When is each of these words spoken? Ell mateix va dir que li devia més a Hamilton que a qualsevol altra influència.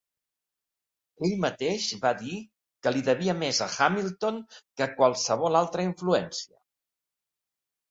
Ell 1.27 1.35
mateix 1.43 1.89
va 2.05 2.11
dir 2.21 2.37
que 2.87 2.95
li 2.95 3.05
devia 3.11 3.37
més 3.43 3.61
a 3.67 3.69
Hamilton 3.75 4.41
que 4.57 4.89
a 4.89 4.89
qualsevol 4.97 5.61
altra 5.63 5.87
influència. 5.93 6.61